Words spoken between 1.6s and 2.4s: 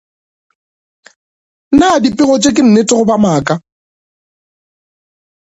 Na dipego